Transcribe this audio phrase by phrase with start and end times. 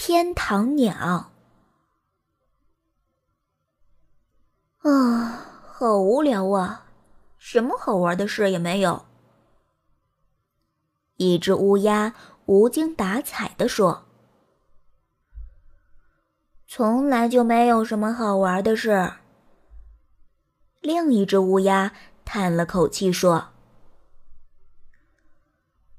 [0.00, 1.32] 天堂鸟。
[4.82, 6.86] 啊，好无聊啊，
[7.36, 9.06] 什么好玩的事也没有。
[11.16, 12.14] 一只乌鸦
[12.46, 14.06] 无精打采地说
[16.68, 19.14] ：“从来就没有什么好玩的事。”
[20.80, 21.92] 另一只乌鸦
[22.24, 23.48] 叹了口气说：“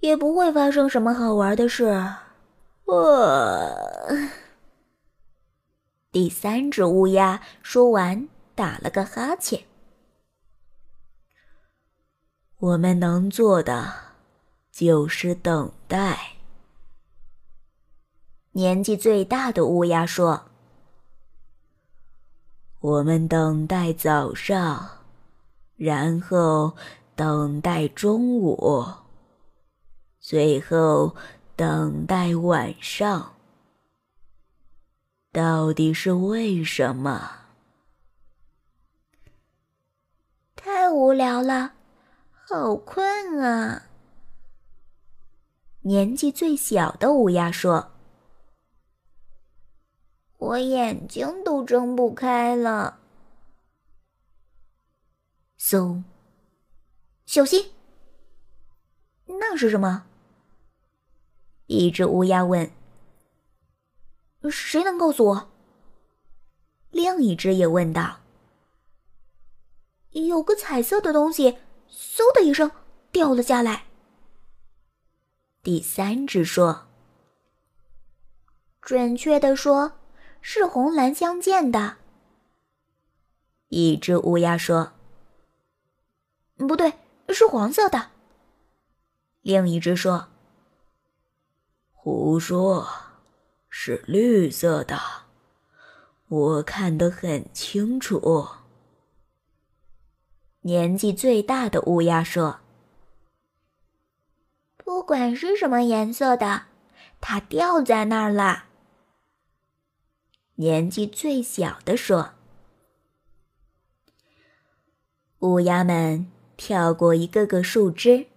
[0.00, 2.16] 也不会发生什么好玩的事。”
[2.86, 4.08] 我。
[6.12, 9.64] 第三只乌鸦说完，打了个哈欠。
[12.58, 13.92] 我们能做的
[14.70, 16.36] 就是等待。
[18.52, 20.46] 年纪最大的乌鸦说。
[22.80, 25.02] 我们等待早上，
[25.74, 26.76] 然后
[27.16, 28.84] 等待中午，
[30.20, 31.16] 最后
[31.56, 33.34] 等待晚上。
[35.32, 37.46] 到底是为什么？
[40.54, 41.72] 太无聊了，
[42.30, 43.86] 好困啊！
[45.80, 47.92] 年纪最小的乌鸦说。
[50.38, 53.00] 我眼睛都睁不开了。
[55.58, 56.02] 嗖！
[57.24, 57.72] 小心！
[59.26, 60.05] 那是什么？
[61.66, 62.70] 一只乌鸦问。
[64.50, 65.50] 谁能告诉我？
[66.90, 68.20] 另一只也问道。
[70.12, 71.58] 有个彩色的东西，
[71.90, 72.70] 嗖的一声
[73.12, 73.84] 掉了下来。
[75.62, 76.86] 第三只说。
[78.80, 79.92] 准确的说。
[80.48, 81.96] 是红蓝相间的。
[83.66, 84.92] 一只乌鸦说
[86.56, 86.92] ：“不对，
[87.30, 88.12] 是黄色的。”
[89.42, 90.28] 另一只说
[92.08, 92.86] ：“胡说，
[93.68, 94.96] 是绿色的，
[96.28, 98.46] 我看得很清楚。”
[100.62, 102.60] 年纪最大的乌鸦说
[104.78, 106.66] ：“不管是什么颜色的，
[107.20, 108.66] 它掉在那儿了。”
[110.54, 112.34] 年纪最小的说
[115.42, 118.28] ：“乌鸦们跳过一个个树枝，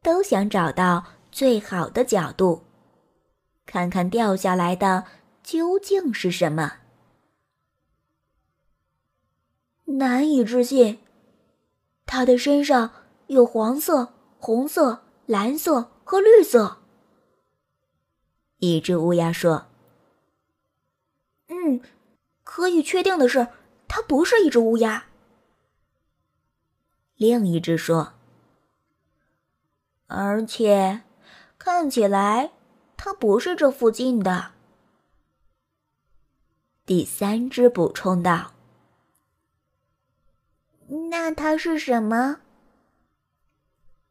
[0.00, 2.62] 都想找到最好的角度，
[3.66, 5.06] 看看掉下来的
[5.42, 6.74] 究竟是什么。”
[9.98, 11.00] 难以置信，
[12.06, 12.92] 它的身上
[13.26, 16.78] 有黄色、红色、蓝色和绿色。
[18.58, 19.66] 一只乌鸦说。
[21.48, 21.80] 嗯，
[22.44, 23.48] 可以确定的是，
[23.88, 25.06] 它不是一只乌鸦。
[27.16, 28.14] 另一只说
[30.08, 31.02] ：“而且，
[31.64, 32.50] 看起来
[32.96, 34.50] 它不是这附近的。”
[36.84, 38.52] 第三只补充道
[41.10, 42.40] ：“那它是什么？”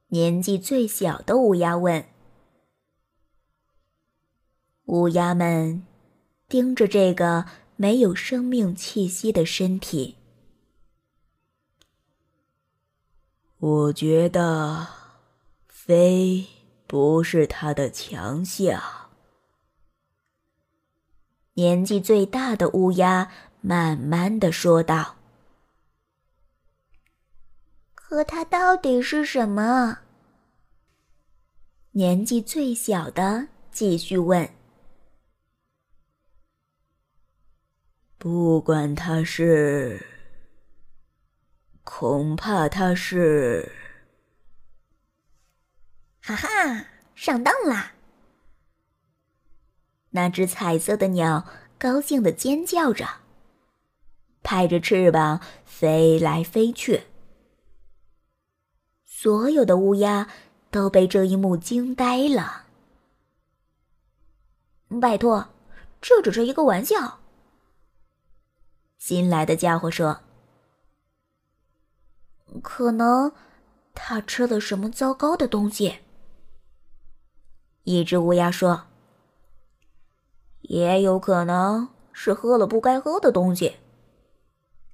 [0.08, 2.06] 年纪最小的乌鸦问。
[4.86, 5.86] 乌鸦们。
[6.48, 7.46] 盯着这个
[7.78, 10.18] 没有生命气息的身体，
[13.58, 14.86] 我觉得
[15.70, 16.46] 飞
[16.92, 18.84] 不是他的强项。
[21.54, 23.32] 年纪最大的乌鸦
[23.62, 25.16] 慢慢的说道
[27.96, 30.00] ：“可它到底是什么？”
[31.96, 34.50] 年纪最小的继续问。
[38.18, 40.06] 不管他是，
[41.86, 43.81] 恐怕他是。
[46.24, 47.94] 哈哈，上当啦！
[50.12, 51.48] 那只彩色的鸟
[51.80, 53.08] 高兴的尖叫着，
[54.44, 57.06] 拍着翅膀飞来飞去。
[59.06, 60.30] 所有的乌鸦
[60.70, 62.68] 都被这一幕惊呆了。
[65.02, 65.50] 拜托，
[66.02, 67.20] 这只是一个玩笑。
[68.98, 70.22] 新来的家伙说
[72.62, 73.34] ：“可能
[73.96, 76.00] 他吃了什么糟糕的东西。”
[77.84, 78.84] 一只乌鸦说
[80.62, 83.78] ：“也有可能是喝了不该喝的东西。”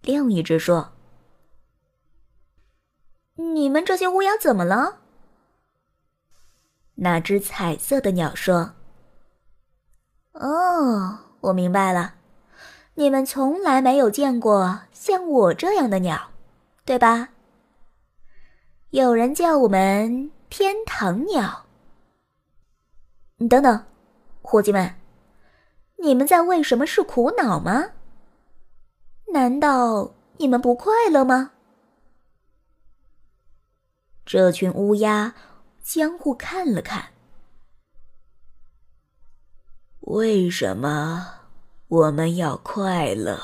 [0.02, 0.94] 另一只说
[3.36, 5.00] ：“你们这些乌鸦怎么了？”
[6.96, 8.74] 那只彩色的鸟说
[10.34, 12.16] ：“哦，我明白了。”
[13.00, 16.32] 你们从来没有见过像我这样的鸟，
[16.84, 17.30] 对吧？
[18.90, 21.67] 有人叫我们天堂鸟。
[23.38, 23.86] 等等，
[24.42, 24.96] 伙计们，
[25.98, 27.92] 你们在为什么事苦恼吗？
[29.32, 31.52] 难道你们不快乐吗？
[34.26, 35.36] 这群乌鸦
[35.84, 37.14] 相互看了看。
[40.00, 41.28] 为什么
[41.88, 43.40] 我们要快乐？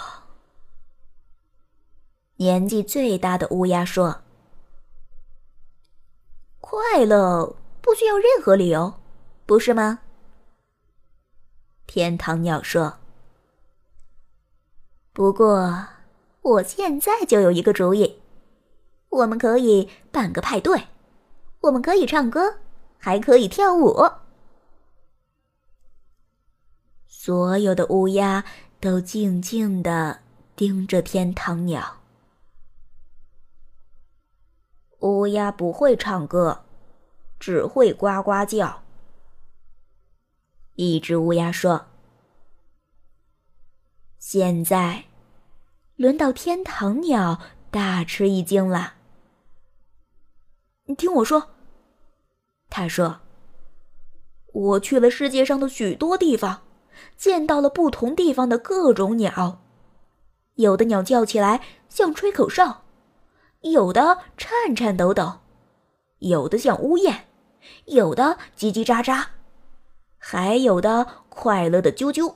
[2.37, 4.21] 年纪最大的乌鸦说
[6.59, 8.93] ：“快乐不需要任何理由，
[9.45, 9.99] 不是吗？”
[11.87, 12.97] 天堂鸟说
[15.13, 15.87] ：“不过，
[16.41, 18.19] 我现在就有一个主意。”
[19.13, 20.87] 我们可以办个派对，
[21.61, 22.57] 我们可以唱歌，
[22.97, 24.09] 还可以跳舞。
[27.05, 28.43] 所有的乌鸦
[28.79, 30.21] 都静静的
[30.55, 31.97] 盯着天堂鸟。
[35.01, 36.65] 乌鸦不会唱歌，
[37.39, 38.82] 只会呱呱叫。
[40.75, 41.85] 一只乌鸦说
[44.17, 45.05] ：“现在，
[45.95, 47.39] 轮到天堂鸟
[47.69, 48.95] 大吃一惊了。”
[50.85, 51.49] 你听我说，
[52.69, 53.21] 他说
[54.51, 56.63] ：“我去了世界上的许多地方，
[57.15, 59.61] 见到了不同地方的各种鸟。
[60.55, 62.83] 有的鸟叫起来像吹口哨，
[63.61, 65.39] 有的颤颤抖抖，
[66.19, 67.27] 有的像呜咽，
[67.85, 69.27] 有的叽叽喳喳，
[70.25, 72.35] 还有的快乐的啾啾。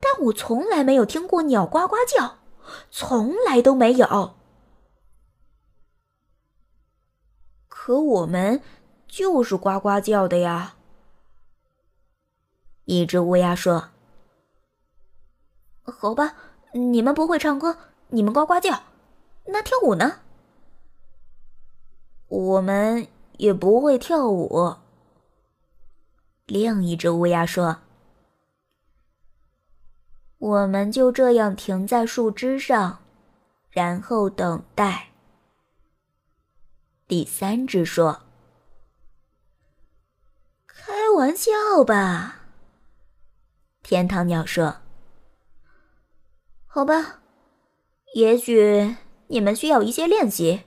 [0.00, 2.38] 但我从来没有听过鸟呱呱叫，
[2.90, 4.36] 从来都没有。”
[7.68, 8.62] 可我们
[9.06, 10.76] 就是呱呱叫的呀。
[12.86, 13.90] 一只乌鸦说
[15.84, 16.36] ：“好吧，
[16.72, 17.76] 你们不会唱歌，
[18.08, 18.82] 你们呱呱叫，
[19.44, 20.20] 那跳舞呢？
[22.28, 24.76] 我们也不会跳舞。”
[26.50, 27.78] 另一只乌鸦说
[30.38, 32.98] ：“我们就这样停在树枝上，
[33.70, 35.10] 然后等待。”
[37.06, 38.22] 第三只说
[40.66, 41.52] ：“开玩笑
[41.86, 42.46] 吧。”
[43.84, 44.78] 天堂鸟说
[46.66, 47.20] ：“好吧，
[48.14, 48.96] 也许
[49.28, 50.64] 你们需要一些练习。”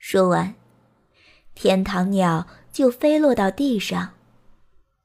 [0.00, 0.56] 说完，
[1.54, 4.14] 天堂鸟就飞落到地上，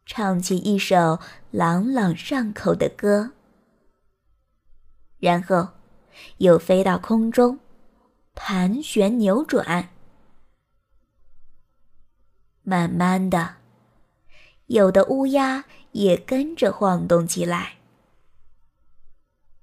[0.05, 1.19] 唱起一首
[1.51, 3.31] 朗朗上口的歌，
[5.19, 5.69] 然后
[6.37, 7.59] 又飞到空中。
[8.39, 9.89] 盘旋扭转，
[12.61, 13.55] 慢慢的，
[14.67, 17.77] 有的乌鸦也跟着晃动起来。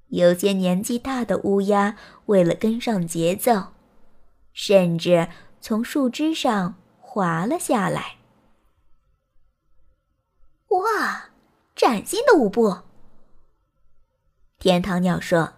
[0.08, 1.96] 有些年纪大的乌鸦
[2.26, 3.68] 为了跟上节奏，
[4.52, 5.28] 甚至
[5.60, 6.74] 从树枝上
[7.14, 8.16] 滑了下来。
[10.70, 11.31] 哇，
[11.76, 12.78] 崭新的舞步！
[14.58, 15.52] 天堂鸟说。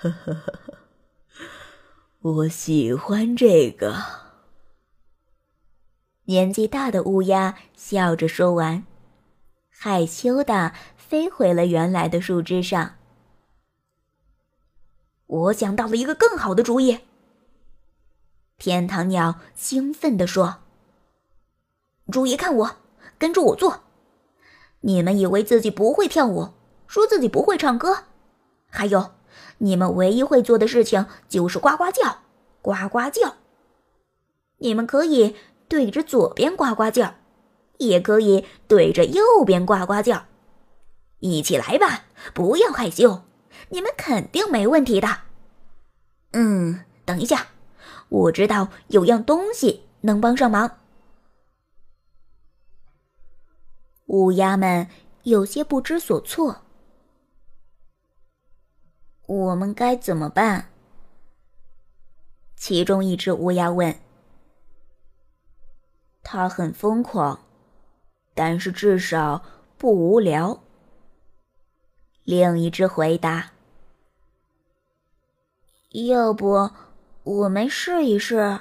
[0.00, 0.78] 呵呵呵呵，
[2.20, 3.94] 我喜欢这个。
[6.24, 8.86] 年纪大的乌鸦笑着说完，
[9.68, 12.94] 害羞的飞回了原来的树枝上。
[15.26, 17.00] 我想到了一个更好的主意。
[18.60, 20.58] 天堂鸟兴奋地说
[22.12, 22.76] ：“注意看我，
[23.18, 23.84] 跟着我做。
[24.80, 26.50] 你们以为自己不会跳舞，
[26.86, 28.04] 说自己不会唱歌，
[28.68, 29.12] 还有。”
[29.62, 32.18] 你们唯一会做的事情就是呱呱叫，
[32.62, 33.36] 呱呱叫。
[34.58, 35.36] 你们可以
[35.68, 37.14] 对着左边呱呱叫，
[37.78, 40.24] 也可以对着右边呱呱叫。
[41.20, 43.22] 一起来吧，不要害羞，
[43.68, 45.08] 你们肯定没问题的。
[46.32, 47.48] 嗯，等一下，
[48.10, 50.78] 我知道有样东西能帮上忙。
[54.06, 54.88] 乌鸦们
[55.22, 56.62] 有些不知所措。
[59.26, 60.66] 我们该怎么办？
[62.56, 63.96] 其中一只乌鸦问。
[66.24, 67.40] 他很疯狂，
[68.34, 69.42] 但是至少
[69.78, 70.60] 不无聊。
[72.24, 73.52] 另一只回答
[76.08, 76.70] ：“要不
[77.22, 78.60] 我们试一试？”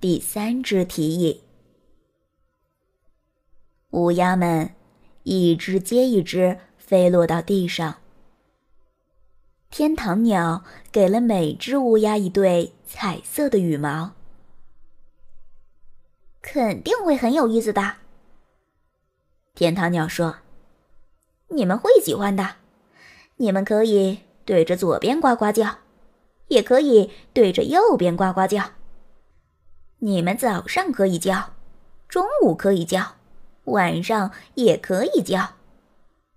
[0.00, 1.42] 第三只提议。
[3.90, 4.74] 乌鸦们
[5.22, 7.98] 一只接一只飞落到地上。
[9.70, 14.12] 天堂鸟给了每只乌鸦一对彩色的羽毛，
[16.42, 17.96] 肯定会很有意思的。
[19.54, 20.38] 天堂鸟说
[21.48, 22.56] ：“你们会喜欢的。
[23.36, 25.78] 你们可以对着左边呱呱叫，
[26.48, 28.72] 也可以对着右边呱呱叫。
[29.98, 31.54] 你们早上可以叫，
[32.08, 33.16] 中午可以叫，
[33.64, 35.54] 晚上也可以叫，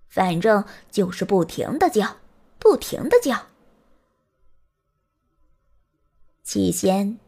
[0.08, 2.18] 反正就是不停的叫，
[2.58, 3.46] 不停的叫。
[6.44, 7.18] 起先，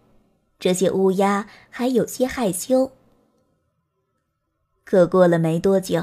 [0.60, 2.92] 这些乌鸦还有些害羞，
[4.84, 6.02] 可过了没多久，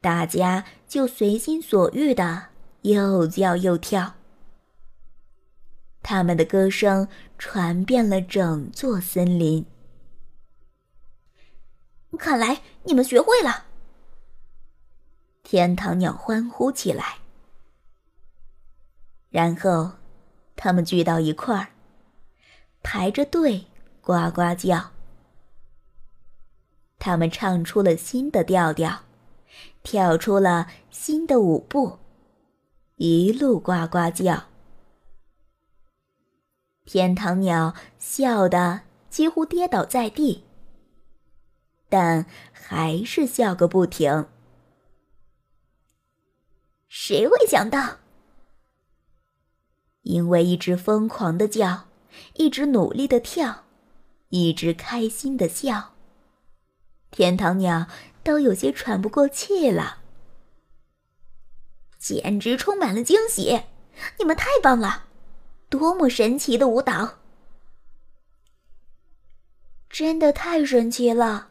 [0.00, 2.46] 大家就随心所欲的
[2.80, 4.14] 又叫又跳。
[6.08, 9.66] 他们的歌声传遍了整座森林。
[12.16, 13.64] 看来你们学会了！
[15.42, 17.18] 天堂鸟欢呼起来。
[19.30, 19.94] 然后，
[20.54, 21.70] 他们聚到一块儿，
[22.84, 23.66] 排着队
[24.00, 24.92] 呱呱叫。
[27.00, 29.00] 他们唱出了新的调调，
[29.82, 31.98] 跳出了新的舞步，
[32.94, 34.44] 一路呱呱叫。
[36.86, 40.44] 天堂鸟笑得几乎跌倒在地，
[41.88, 44.28] 但还是笑个不停。
[46.88, 47.98] 谁会想到？
[50.02, 51.88] 因为一直疯狂的叫，
[52.34, 53.64] 一直努力的跳，
[54.28, 55.94] 一直开心的笑，
[57.10, 57.88] 天堂鸟
[58.22, 60.02] 都有些喘不过气了。
[61.98, 63.64] 简直充满了惊喜！
[64.20, 65.06] 你们太棒了！
[65.68, 67.18] 多么神奇的舞蹈！
[69.90, 71.48] 真的太神奇了。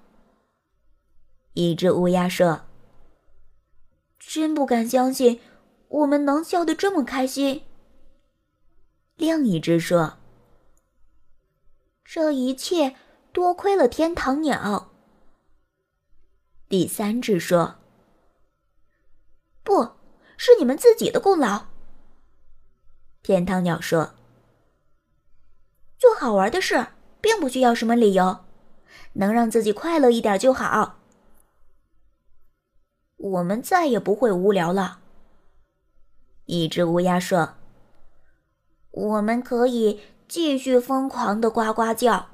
[1.54, 2.66] 一只乌鸦说
[4.20, 5.42] ：“真不敢相信，
[5.88, 7.64] 我们能笑得这么开心。”
[9.18, 10.18] 另一只说
[12.06, 12.96] ：“这一切
[13.32, 14.92] 多亏了天堂鸟。”
[16.70, 17.76] 第三只说
[19.64, 19.96] ：“不
[20.38, 21.68] 是你们自己的功劳。”
[23.26, 24.14] 天堂鸟说
[25.98, 26.90] ：“做好玩的事，
[27.20, 28.42] 并不需要什么理由，
[29.14, 31.00] 能让自己快乐一点就好。
[33.18, 35.00] 我们再也不会无聊了。”
[36.46, 37.56] 一只乌鸦说
[38.92, 42.28] ：“我们可以继续疯狂的呱呱叫。”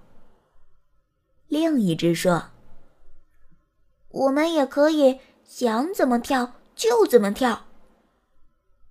[1.48, 2.50] 另一只说
[4.12, 7.68] ：“我们也可以想怎么跳就怎么跳。”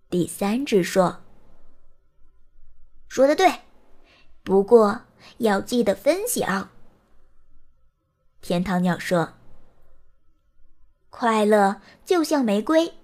[0.09, 1.21] 第三只说。
[3.11, 3.63] 说的对，
[4.45, 5.01] 不过
[5.39, 6.71] 要记得分享。
[8.41, 9.35] 天堂鸟说
[11.11, 12.95] ：“快乐就像玫瑰，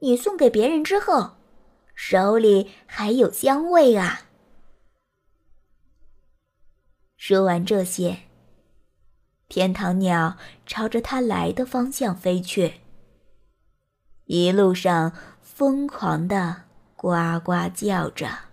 [0.00, 1.36] 你送给别人之后，
[1.94, 4.22] 手里还有香味啊。”
[7.16, 8.22] 说完这些，
[9.46, 12.80] 天堂鸟朝着它来的方向飞去，
[14.24, 16.64] 一路上疯狂的
[16.96, 18.49] 呱呱叫着。